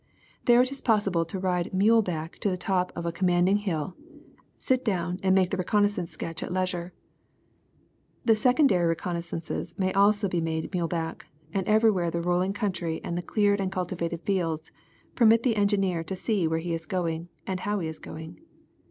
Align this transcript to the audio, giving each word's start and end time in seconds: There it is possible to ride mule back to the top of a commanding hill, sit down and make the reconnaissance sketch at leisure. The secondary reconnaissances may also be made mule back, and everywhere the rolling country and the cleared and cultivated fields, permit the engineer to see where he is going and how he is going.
There 0.45 0.63
it 0.63 0.71
is 0.71 0.81
possible 0.81 1.25
to 1.25 1.37
ride 1.37 1.75
mule 1.75 2.01
back 2.01 2.39
to 2.39 2.49
the 2.49 2.57
top 2.57 2.91
of 2.95 3.05
a 3.05 3.11
commanding 3.11 3.57
hill, 3.57 3.95
sit 4.57 4.83
down 4.83 5.19
and 5.21 5.35
make 5.35 5.51
the 5.51 5.57
reconnaissance 5.57 6.09
sketch 6.09 6.41
at 6.41 6.51
leisure. 6.51 6.91
The 8.25 8.35
secondary 8.35 8.87
reconnaissances 8.95 9.77
may 9.77 9.93
also 9.93 10.27
be 10.27 10.41
made 10.41 10.73
mule 10.73 10.87
back, 10.87 11.27
and 11.53 11.67
everywhere 11.67 12.09
the 12.09 12.19
rolling 12.19 12.53
country 12.53 12.99
and 13.03 13.15
the 13.15 13.21
cleared 13.21 13.59
and 13.61 13.71
cultivated 13.71 14.21
fields, 14.21 14.71
permit 15.13 15.43
the 15.43 15.55
engineer 15.55 16.03
to 16.05 16.15
see 16.15 16.47
where 16.47 16.57
he 16.57 16.73
is 16.73 16.87
going 16.87 17.29
and 17.45 17.59
how 17.59 17.77
he 17.77 17.87
is 17.87 17.99
going. 17.99 18.39